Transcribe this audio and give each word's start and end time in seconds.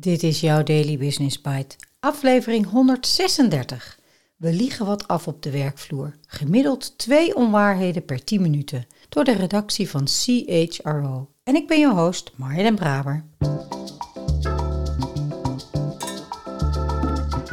Dit 0.00 0.22
is 0.22 0.40
jouw 0.40 0.62
Daily 0.62 0.98
Business 0.98 1.40
Bite, 1.40 1.76
aflevering 1.98 2.66
136. 2.66 3.98
We 4.36 4.52
liegen 4.52 4.86
wat 4.86 5.08
af 5.08 5.26
op 5.26 5.42
de 5.42 5.50
werkvloer. 5.50 6.14
Gemiddeld 6.26 6.98
twee 6.98 7.36
onwaarheden 7.36 8.04
per 8.04 8.24
10 8.24 8.42
minuten. 8.42 8.86
Door 9.08 9.24
de 9.24 9.32
redactie 9.32 9.90
van 9.90 10.06
CHRO. 10.06 11.30
En 11.42 11.54
ik 11.54 11.66
ben 11.66 11.78
je 11.78 11.90
host, 11.90 12.32
Marja 12.36 12.62
den 12.62 12.74
Braber. 12.74 13.24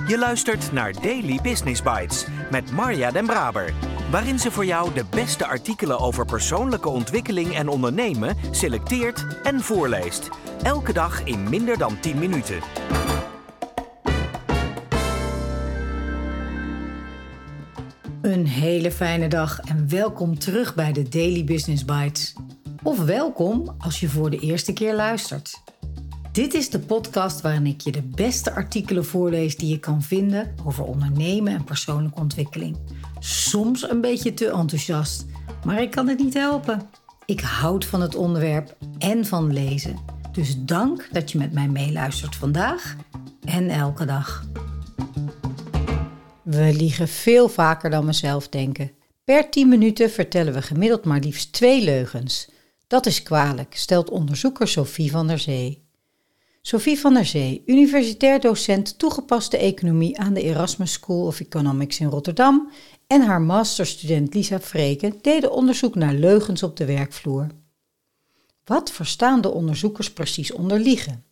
Je 0.08 0.18
luistert 0.18 0.72
naar 0.72 1.02
Daily 1.02 1.40
Business 1.42 1.82
Bites 1.82 2.26
met 2.52 2.72
Marja 2.72 3.12
den 3.12 3.26
Braber. 3.26 3.97
Waarin 4.12 4.40
ze 4.40 4.52
voor 4.52 4.66
jou 4.66 4.94
de 4.94 5.06
beste 5.10 5.46
artikelen 5.48 6.00
over 6.00 6.26
persoonlijke 6.26 6.90
ontwikkeling 6.90 7.56
en 7.56 7.68
ondernemen 7.68 8.36
selecteert 8.52 9.26
en 9.44 9.62
voorleest. 9.62 10.30
Elke 10.64 10.94
dag 10.94 11.24
in 11.24 11.50
minder 11.50 11.78
dan 11.78 12.00
10 12.00 12.20
minuten. 12.20 12.60
Een 18.22 18.48
hele 18.48 18.92
fijne 18.92 19.28
dag 19.28 19.60
en 19.60 19.90
welkom 19.90 20.40
terug 20.40 20.76
bij 20.76 20.94
de 20.94 21.10
Daily 21.10 21.44
Business 21.44 21.86
Bites. 21.86 22.36
Of 22.84 23.06
welkom 23.06 23.76
als 23.78 24.00
je 24.00 24.10
voor 24.10 24.30
de 24.30 24.40
eerste 24.40 24.74
keer 24.74 24.96
luistert. 24.96 25.62
Dit 26.32 26.54
is 26.54 26.70
de 26.70 26.80
podcast 26.80 27.42
waarin 27.42 27.66
ik 27.66 27.82
je 27.82 27.92
de 27.92 28.04
beste 28.04 28.52
artikelen 28.52 29.06
voorlees 29.06 29.56
die 29.56 29.70
je 29.70 29.80
kan 29.80 30.02
vinden 30.02 30.56
over 30.66 30.84
ondernemen 30.84 31.54
en 31.54 31.64
persoonlijke 31.64 32.20
ontwikkeling. 32.20 32.78
Soms 33.20 33.90
een 33.90 34.02
beetje 34.02 34.34
te 34.34 34.50
enthousiast, 34.50 35.26
maar 35.66 35.82
ik 35.82 35.92
kan 35.92 36.08
het 36.08 36.20
niet 36.20 36.34
helpen. 36.34 36.90
Ik 37.26 37.40
houd 37.40 37.86
van 37.86 38.02
het 38.02 38.16
onderwerp 38.16 38.78
en 38.98 39.26
van 39.26 39.54
lezen. 39.54 40.00
Dus 40.32 40.56
dank 40.58 41.10
dat 41.12 41.32
je 41.32 41.38
met 41.38 41.54
mij 41.54 41.68
meeluistert 41.68 42.36
vandaag 42.36 42.96
en 43.44 43.70
elke 43.70 44.06
dag. 44.06 44.46
We 46.44 46.74
liegen 46.74 47.08
veel 47.08 47.50
vaker 47.50 47.90
dan 47.90 48.06
we 48.06 48.14
zelf 48.14 48.50
denken. 48.50 48.92
Per 49.24 49.50
10 49.50 49.70
minuten 49.70 50.12
vertellen 50.12 50.54
we 50.54 50.62
gemiddeld 50.62 51.06
maar 51.06 51.20
liefst 51.20 51.54
twee 51.54 51.84
leugens. 51.84 52.50
Dat 52.88 53.06
is 53.06 53.24
kwalijk, 53.24 53.76
stelt 53.76 54.10
onderzoeker 54.10 54.68
Sophie 54.68 55.12
van 55.12 55.28
der 55.28 55.40
Zee. 55.40 55.86
Sophie 56.62 57.00
van 57.00 57.14
der 57.14 57.26
Zee, 57.26 57.64
universitair 57.66 58.40
docent 58.40 59.00
toegepaste 59.00 59.58
economie 59.58 60.20
aan 60.20 60.34
de 60.34 60.42
Erasmus 60.42 60.92
School 60.92 61.26
of 61.26 61.40
Economics 61.40 62.00
in 62.00 62.08
Rotterdam, 62.08 62.72
en 63.08 63.22
haar 63.22 63.42
masterstudent 63.42 64.34
Lisa 64.34 64.60
Freken 64.60 65.20
deden 65.22 65.52
onderzoek 65.52 65.96
naar 65.96 66.14
leugens 66.14 66.64
op 66.64 66.78
de 66.78 66.86
werkvloer. 66.86 67.48
Wat 68.64 68.92
verstaan 68.92 69.42
de 69.42 69.52
onderzoekers 69.52 70.14
precies 70.14 70.52
onder 70.52 70.80
liegen? 70.80 71.26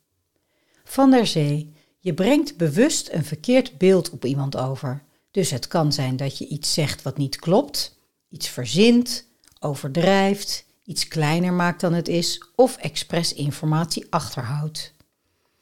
Van 0.83 1.11
der 1.11 1.27
Zee, 1.27 1.73
je 1.99 2.13
brengt 2.13 2.57
bewust 2.57 3.09
een 3.11 3.25
verkeerd 3.25 3.77
beeld 3.77 4.09
op 4.09 4.25
iemand 4.25 4.57
over. 4.57 5.03
Dus 5.31 5.49
het 5.49 5.67
kan 5.67 5.93
zijn 5.93 6.15
dat 6.15 6.37
je 6.37 6.47
iets 6.47 6.73
zegt 6.73 7.01
wat 7.01 7.17
niet 7.17 7.35
klopt, 7.35 7.97
iets 8.29 8.47
verzint, 8.47 9.27
overdrijft, 9.59 10.65
iets 10.83 11.07
kleiner 11.07 11.53
maakt 11.53 11.81
dan 11.81 11.93
het 11.93 12.07
is 12.07 12.43
of 12.55 12.77
expres 12.77 13.33
informatie 13.33 14.07
achterhoudt. 14.09 14.93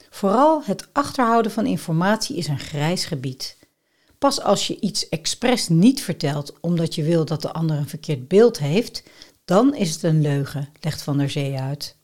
Vooral 0.10 0.64
het 0.64 0.88
achterhouden 0.92 1.52
van 1.52 1.66
informatie 1.66 2.36
is 2.36 2.48
een 2.48 2.60
grijs 2.60 3.06
gebied. 3.06 3.58
Pas 4.24 4.42
als 4.42 4.68
je 4.68 4.80
iets 4.80 5.10
expres 5.10 5.68
niet 5.68 6.02
vertelt 6.02 6.60
omdat 6.60 6.96
je 6.96 7.04
wil 7.04 7.26
dat 7.26 7.42
de 7.42 7.54
ander 7.54 7.78
een 7.78 7.88
verkeerd 7.88 8.28
beeld 8.28 8.60
heeft, 8.60 9.04
dan 9.46 9.76
is 9.76 9.94
het 9.94 10.04
een 10.04 10.22
leugen, 10.22 10.70
legt 10.80 11.02
Van 11.02 11.18
der 11.18 11.30
Zee 11.30 11.60
uit. 11.60 11.98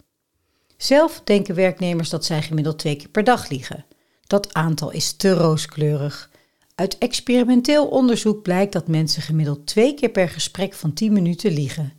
Zelf 0.77 1.21
denken 1.23 1.55
werknemers 1.55 2.09
dat 2.09 2.25
zij 2.25 2.41
gemiddeld 2.41 2.79
twee 2.79 2.95
keer 2.95 3.09
per 3.09 3.23
dag 3.23 3.49
liegen. 3.49 3.85
Dat 4.23 4.53
aantal 4.53 4.91
is 4.91 5.13
te 5.13 5.33
rooskleurig. 5.33 6.29
Uit 6.75 6.97
experimenteel 6.97 7.87
onderzoek 7.87 8.41
blijkt 8.41 8.73
dat 8.73 8.87
mensen 8.87 9.21
gemiddeld 9.21 9.65
twee 9.65 9.93
keer 9.93 10.09
per 10.09 10.29
gesprek 10.29 10.73
van 10.73 10.93
10 10.93 11.13
minuten 11.13 11.51
liegen. 11.51 11.93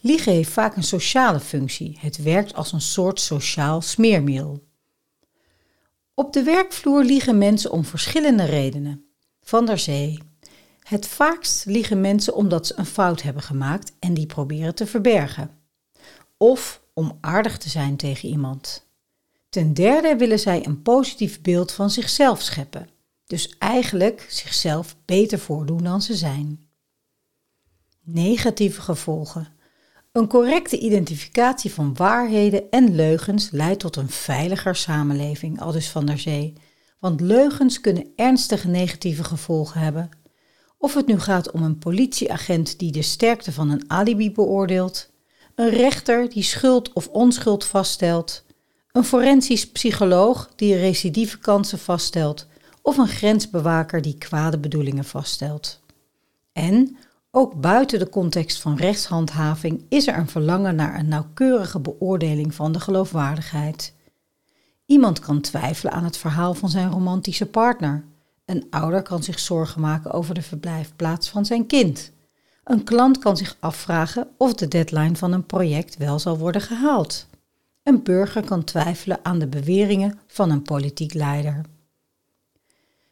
Liegen 0.00 0.32
heeft 0.32 0.50
vaak 0.50 0.76
een 0.76 0.82
sociale 0.82 1.40
functie. 1.40 1.98
Het 2.00 2.22
werkt 2.22 2.54
als 2.54 2.72
een 2.72 2.80
soort 2.80 3.20
sociaal 3.20 3.82
smeermiddel. 3.82 4.62
Op 6.14 6.32
de 6.32 6.42
werkvloer 6.42 7.04
liegen 7.04 7.38
mensen 7.38 7.70
om 7.70 7.84
verschillende 7.84 8.44
redenen. 8.44 9.04
Van 9.40 9.66
der 9.66 9.78
Zee. 9.78 10.18
Het 10.82 11.06
vaakst 11.06 11.66
liegen 11.66 12.00
mensen 12.00 12.34
omdat 12.34 12.66
ze 12.66 12.78
een 12.78 12.86
fout 12.86 13.22
hebben 13.22 13.42
gemaakt 13.42 13.92
en 13.98 14.14
die 14.14 14.26
proberen 14.26 14.74
te 14.74 14.86
verbergen. 14.86 15.50
Of 16.36 16.82
om 16.94 17.18
aardig 17.20 17.58
te 17.58 17.68
zijn 17.68 17.96
tegen 17.96 18.28
iemand. 18.28 18.88
Ten 19.48 19.74
derde 19.74 20.16
willen 20.16 20.38
zij 20.38 20.66
een 20.66 20.82
positief 20.82 21.40
beeld 21.40 21.72
van 21.72 21.90
zichzelf 21.90 22.42
scheppen. 22.42 22.88
Dus 23.26 23.54
eigenlijk 23.58 24.26
zichzelf 24.28 24.96
beter 25.04 25.38
voordoen 25.38 25.82
dan 25.82 26.02
ze 26.02 26.14
zijn. 26.14 26.68
Negatieve 28.02 28.80
gevolgen. 28.80 29.48
Een 30.12 30.28
correcte 30.28 30.78
identificatie 30.78 31.72
van 31.72 31.94
waarheden 31.94 32.70
en 32.70 32.94
leugens 32.94 33.50
leidt 33.50 33.80
tot 33.80 33.96
een 33.96 34.08
veiliger 34.08 34.76
samenleving, 34.76 35.60
aldus 35.60 35.88
van 35.88 36.06
der 36.06 36.18
Zee. 36.18 36.52
Want 37.00 37.20
leugens 37.20 37.80
kunnen 37.80 38.06
ernstige 38.16 38.68
negatieve 38.68 39.24
gevolgen 39.24 39.80
hebben. 39.80 40.08
Of 40.78 40.94
het 40.94 41.06
nu 41.06 41.18
gaat 41.18 41.50
om 41.50 41.62
een 41.62 41.78
politieagent 41.78 42.78
die 42.78 42.92
de 42.92 43.02
sterkte 43.02 43.52
van 43.52 43.70
een 43.70 43.90
alibi 43.90 44.32
beoordeelt, 44.32 45.10
een 45.54 45.68
rechter 45.68 46.28
die 46.30 46.42
schuld 46.42 46.92
of 46.92 47.08
onschuld 47.08 47.64
vaststelt, 47.64 48.44
een 48.92 49.04
forensisch 49.04 49.70
psycholoog 49.70 50.50
die 50.56 50.76
recidivekansen 50.76 51.78
vaststelt 51.78 52.46
of 52.82 52.96
een 52.96 53.08
grensbewaker 53.08 54.02
die 54.02 54.18
kwade 54.18 54.58
bedoelingen 54.58 55.04
vaststelt. 55.04 55.80
En 56.52 56.96
ook 57.30 57.60
buiten 57.60 57.98
de 57.98 58.08
context 58.08 58.60
van 58.60 58.76
rechtshandhaving 58.76 59.84
is 59.88 60.06
er 60.06 60.16
een 60.16 60.28
verlangen 60.28 60.74
naar 60.74 60.98
een 60.98 61.08
nauwkeurige 61.08 61.80
beoordeling 61.80 62.54
van 62.54 62.72
de 62.72 62.80
geloofwaardigheid. 62.80 63.94
Iemand 64.90 65.18
kan 65.18 65.40
twijfelen 65.40 65.92
aan 65.92 66.04
het 66.04 66.16
verhaal 66.16 66.54
van 66.54 66.68
zijn 66.68 66.90
romantische 66.90 67.46
partner. 67.46 68.04
Een 68.44 68.66
ouder 68.70 69.02
kan 69.02 69.22
zich 69.22 69.38
zorgen 69.38 69.80
maken 69.80 70.10
over 70.10 70.34
de 70.34 70.42
verblijfplaats 70.42 71.28
van 71.28 71.46
zijn 71.46 71.66
kind. 71.66 72.12
Een 72.64 72.84
klant 72.84 73.18
kan 73.18 73.36
zich 73.36 73.56
afvragen 73.60 74.28
of 74.36 74.54
de 74.54 74.68
deadline 74.68 75.16
van 75.16 75.32
een 75.32 75.46
project 75.46 75.96
wel 75.96 76.18
zal 76.18 76.38
worden 76.38 76.60
gehaald. 76.60 77.26
Een 77.82 78.02
burger 78.02 78.44
kan 78.44 78.64
twijfelen 78.64 79.18
aan 79.22 79.38
de 79.38 79.46
beweringen 79.46 80.18
van 80.26 80.50
een 80.50 80.62
politiek 80.62 81.14
leider. 81.14 81.60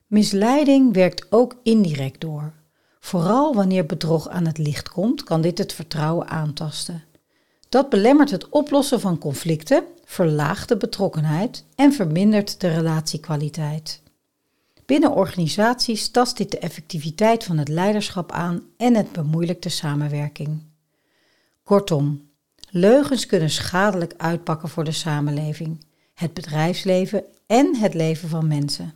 Misleiding 0.07 0.95
werkt 0.95 1.33
ook 1.33 1.57
indirect 1.63 2.21
door. 2.21 2.53
Vooral 3.01 3.55
wanneer 3.55 3.87
bedrog 3.87 4.29
aan 4.29 4.47
het 4.47 4.59
licht 4.59 4.89
komt, 4.89 5.25
kan 5.25 5.41
dit 5.41 5.59
het 5.59 5.73
vertrouwen 5.73 6.29
aantasten. 6.29 7.03
Dat 7.69 7.89
belemmert 7.89 8.31
het 8.31 8.49
oplossen 8.49 9.01
van 9.01 9.19
conflicten, 9.19 9.85
verlaagt 10.05 10.69
de 10.69 10.77
betrokkenheid 10.77 11.65
en 11.75 11.93
vermindert 11.93 12.61
de 12.61 12.69
relatiekwaliteit. 12.69 14.03
Binnen 14.87 15.13
organisaties 15.13 16.09
tast 16.09 16.37
dit 16.37 16.51
de 16.51 16.59
effectiviteit 16.59 17.45
van 17.45 17.59
het 17.59 17.69
leiderschap 17.69 18.33
aan 18.33 18.63
en 18.77 18.95
het 18.95 19.13
bemoeilijkt 19.13 19.63
de 19.63 19.69
samenwerking. 19.69 20.63
Kortom, 21.63 22.31
leugens 22.71 23.27
kunnen 23.27 23.51
schadelijk 23.51 24.15
uitpakken 24.17 24.69
voor 24.69 24.85
de 24.85 24.93
samenleving, 24.93 25.85
het 26.15 26.35
bedrijfsleven 26.35 27.25
en 27.47 27.77
het 27.77 27.95
leven 27.95 28.29
van 28.29 28.47
mensen. 28.47 28.93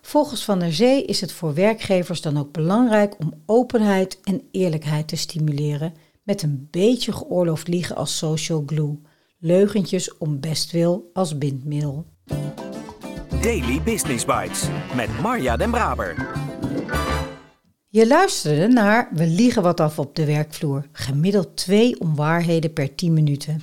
Volgens 0.00 0.44
Van 0.44 0.58
der 0.58 0.72
Zee 0.72 1.04
is 1.04 1.20
het 1.20 1.32
voor 1.32 1.54
werkgevers 1.54 2.20
dan 2.20 2.38
ook 2.38 2.52
belangrijk 2.52 3.18
om 3.18 3.42
openheid 3.46 4.20
en 4.24 4.48
eerlijkheid 4.50 5.08
te 5.08 5.16
stimuleren 5.16 5.94
met 6.28 6.42
een 6.42 6.68
beetje 6.70 7.12
geoorloofd 7.12 7.68
liegen 7.68 7.96
als 7.96 8.18
social 8.18 8.62
glue, 8.66 8.98
leugentjes 9.38 10.16
om 10.18 10.40
bestwil 10.40 11.10
als 11.12 11.38
bindmiddel. 11.38 12.06
Daily 13.42 13.82
Business 13.82 14.24
Bites 14.24 14.68
met 14.94 15.20
Marja 15.20 15.56
Den 15.56 15.70
Braber. 15.70 16.28
Je 17.88 18.06
luisterde 18.06 18.68
naar 18.68 19.08
We 19.12 19.26
liegen 19.26 19.62
wat 19.62 19.80
af 19.80 19.98
op 19.98 20.14
de 20.14 20.24
werkvloer, 20.24 20.88
gemiddeld 20.92 21.56
twee 21.56 22.00
onwaarheden 22.00 22.72
per 22.72 22.94
10 22.94 23.12
minuten. 23.12 23.62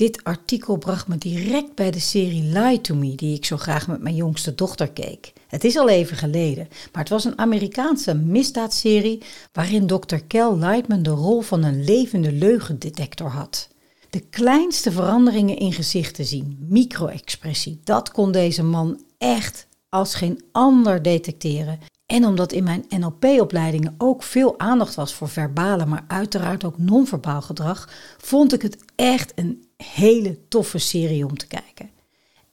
Dit 0.00 0.24
artikel 0.24 0.76
bracht 0.76 1.08
me 1.08 1.18
direct 1.18 1.74
bij 1.74 1.90
de 1.90 1.98
serie 1.98 2.42
Lie 2.42 2.80
to 2.80 2.94
Me, 2.94 3.14
die 3.14 3.36
ik 3.36 3.44
zo 3.44 3.56
graag 3.56 3.88
met 3.88 4.00
mijn 4.00 4.14
jongste 4.14 4.54
dochter 4.54 4.90
keek. 4.90 5.32
Het 5.48 5.64
is 5.64 5.76
al 5.76 5.88
even 5.88 6.16
geleden, 6.16 6.68
maar 6.92 7.02
het 7.02 7.08
was 7.08 7.24
een 7.24 7.38
Amerikaanse 7.38 8.14
misdaadserie 8.14 9.22
waarin 9.52 9.86
Dr. 9.86 10.16
Kel 10.26 10.58
Lightman 10.58 11.02
de 11.02 11.10
rol 11.10 11.40
van 11.40 11.64
een 11.64 11.84
levende 11.84 12.32
leugendetector 12.32 13.28
had. 13.28 13.68
De 14.10 14.20
kleinste 14.20 14.92
veranderingen 14.92 15.56
in 15.56 15.72
gezichten 15.72 16.24
zien, 16.24 16.58
micro-expressie, 16.68 17.80
dat 17.84 18.10
kon 18.10 18.32
deze 18.32 18.62
man 18.62 19.02
echt 19.18 19.66
als 19.90 20.14
geen 20.14 20.42
ander 20.52 21.02
detecteren. 21.02 21.78
En 22.06 22.26
omdat 22.26 22.52
in 22.52 22.64
mijn 22.64 22.84
NLP-opleidingen 22.88 23.94
ook 23.98 24.22
veel 24.22 24.58
aandacht 24.58 24.94
was 24.94 25.14
voor 25.14 25.28
verbale, 25.28 25.86
maar 25.86 26.04
uiteraard 26.08 26.64
ook 26.64 26.78
non-verbaal 26.78 27.42
gedrag, 27.42 27.88
vond 28.18 28.52
ik 28.52 28.62
het 28.62 28.84
echt 28.96 29.32
een 29.34 29.64
hele 29.76 30.38
toffe 30.48 30.78
serie 30.78 31.26
om 31.26 31.36
te 31.36 31.46
kijken. 31.46 31.90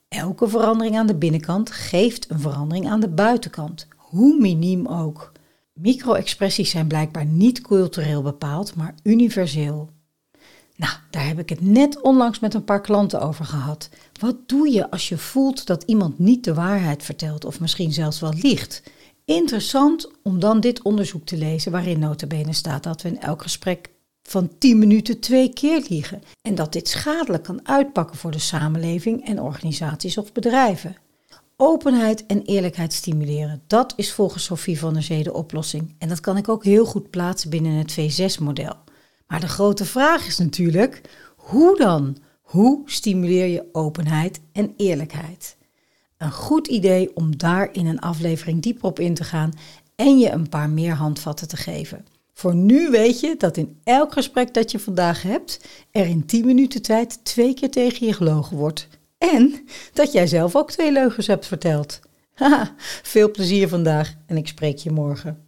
elke 0.07 0.47
verandering 0.47 0.97
aan 0.97 1.07
de 1.07 1.15
binnenkant 1.15 1.71
geeft 1.71 2.29
een 2.29 2.39
verandering 2.39 2.89
aan 2.89 2.99
de 2.99 3.09
buitenkant, 3.09 3.87
hoe 3.95 4.39
miniem 4.39 4.87
ook. 4.87 5.31
Micro-expressies 5.73 6.69
zijn 6.69 6.87
blijkbaar 6.87 7.25
niet 7.25 7.61
cultureel 7.61 8.21
bepaald, 8.21 8.75
maar 8.75 8.95
universeel. 9.03 9.89
Nou, 10.77 10.93
daar 11.09 11.27
heb 11.27 11.39
ik 11.39 11.49
het 11.49 11.61
net 11.61 12.01
onlangs 12.01 12.39
met 12.39 12.53
een 12.53 12.63
paar 12.63 12.81
klanten 12.81 13.21
over 13.21 13.45
gehad. 13.45 13.89
Wat 14.19 14.35
doe 14.45 14.71
je 14.71 14.91
als 14.91 15.09
je 15.09 15.17
voelt 15.17 15.65
dat 15.65 15.83
iemand 15.83 16.19
niet 16.19 16.43
de 16.43 16.53
waarheid 16.53 17.03
vertelt 17.03 17.45
of 17.45 17.59
misschien 17.59 17.93
zelfs 17.93 18.19
wel 18.19 18.33
liegt? 18.33 18.83
Interessant 19.25 20.11
om 20.23 20.39
dan 20.39 20.59
dit 20.59 20.81
onderzoek 20.81 21.25
te 21.25 21.37
lezen 21.37 21.71
waarin 21.71 21.99
notabene 21.99 22.53
staat 22.53 22.83
dat 22.83 23.01
we 23.01 23.09
in 23.09 23.19
elk 23.19 23.41
gesprek 23.41 23.89
van 24.23 24.49
10 24.57 24.77
minuten 24.77 25.19
twee 25.19 25.53
keer 25.53 25.85
liegen 25.89 26.21
en 26.41 26.55
dat 26.55 26.73
dit 26.73 26.87
schadelijk 26.87 27.43
kan 27.43 27.67
uitpakken 27.67 28.17
voor 28.17 28.31
de 28.31 28.39
samenleving 28.39 29.25
en 29.25 29.41
organisaties 29.41 30.17
of 30.17 30.31
bedrijven. 30.31 30.95
Openheid 31.55 32.25
en 32.25 32.41
eerlijkheid 32.41 32.93
stimuleren, 32.93 33.61
dat 33.67 33.93
is 33.95 34.13
volgens 34.13 34.43
Sophie 34.43 34.79
van 34.79 34.93
der 34.93 35.03
Zee 35.03 35.23
de 35.23 35.33
oplossing 35.33 35.95
en 35.97 36.09
dat 36.09 36.19
kan 36.19 36.37
ik 36.37 36.49
ook 36.49 36.63
heel 36.63 36.85
goed 36.85 37.09
plaatsen 37.09 37.49
binnen 37.49 37.71
het 37.71 37.91
V6-model. 37.91 38.75
Maar 39.27 39.39
de 39.39 39.47
grote 39.47 39.85
vraag 39.85 40.27
is 40.27 40.37
natuurlijk, 40.37 41.01
hoe 41.35 41.77
dan? 41.77 42.17
Hoe 42.41 42.81
stimuleer 42.85 43.45
je 43.45 43.65
openheid 43.71 44.39
en 44.51 44.73
eerlijkheid? 44.77 45.57
Een 46.17 46.31
goed 46.31 46.67
idee 46.67 47.15
om 47.15 47.37
daar 47.37 47.69
in 47.73 47.85
een 47.85 47.99
aflevering 47.99 48.61
dieper 48.61 48.83
op 48.83 48.99
in 48.99 49.13
te 49.13 49.23
gaan 49.23 49.53
en 49.95 50.19
je 50.19 50.29
een 50.29 50.49
paar 50.49 50.69
meer 50.69 50.93
handvatten 50.93 51.47
te 51.47 51.57
geven. 51.57 52.05
Voor 52.33 52.55
nu 52.55 52.89
weet 52.89 53.19
je 53.19 53.35
dat 53.37 53.57
in 53.57 53.77
elk 53.83 54.13
gesprek 54.13 54.53
dat 54.53 54.71
je 54.71 54.79
vandaag 54.79 55.21
hebt, 55.21 55.67
er 55.91 56.05
in 56.05 56.25
10 56.25 56.45
minuten 56.45 56.81
tijd 56.81 57.25
twee 57.25 57.53
keer 57.53 57.71
tegen 57.71 58.07
je 58.07 58.13
gelogen 58.13 58.57
wordt. 58.57 58.87
En 59.17 59.67
dat 59.93 60.11
jij 60.11 60.27
zelf 60.27 60.55
ook 60.55 60.71
twee 60.71 60.91
leugens 60.91 61.27
hebt 61.27 61.45
verteld. 61.45 61.99
Haha, 62.33 62.73
veel 63.03 63.31
plezier 63.31 63.67
vandaag 63.67 64.13
en 64.25 64.37
ik 64.37 64.47
spreek 64.47 64.77
je 64.77 64.91
morgen. 64.91 65.47